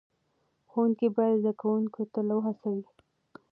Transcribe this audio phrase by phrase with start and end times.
[0.69, 2.85] ښوونکي باید زده کوونکي تل وهڅوي.